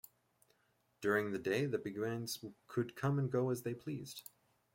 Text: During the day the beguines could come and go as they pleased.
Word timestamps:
During 1.01 1.29
the 1.31 1.37
day 1.37 1.67
the 1.67 1.77
beguines 1.77 2.43
could 2.67 2.95
come 2.95 3.19
and 3.19 3.31
go 3.31 3.51
as 3.51 3.61
they 3.61 3.75
pleased. 3.75 4.31